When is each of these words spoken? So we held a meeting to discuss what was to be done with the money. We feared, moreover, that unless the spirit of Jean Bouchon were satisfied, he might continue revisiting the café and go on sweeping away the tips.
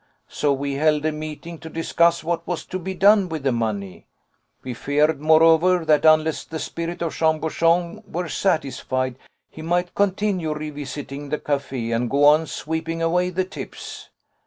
So 0.29 0.51
we 0.51 0.73
held 0.73 1.05
a 1.05 1.11
meeting 1.11 1.59
to 1.59 1.69
discuss 1.69 2.23
what 2.23 2.47
was 2.47 2.65
to 2.65 2.79
be 2.79 2.95
done 2.95 3.29
with 3.29 3.43
the 3.43 3.51
money. 3.51 4.07
We 4.63 4.73
feared, 4.73 5.21
moreover, 5.21 5.85
that 5.85 6.05
unless 6.05 6.43
the 6.43 6.57
spirit 6.57 7.03
of 7.03 7.13
Jean 7.13 7.39
Bouchon 7.39 8.01
were 8.07 8.27
satisfied, 8.27 9.19
he 9.51 9.61
might 9.61 9.93
continue 9.93 10.53
revisiting 10.55 11.29
the 11.29 11.37
café 11.37 11.95
and 11.95 12.09
go 12.09 12.23
on 12.25 12.47
sweeping 12.47 12.99
away 13.03 13.29
the 13.29 13.45
tips. 13.45 14.09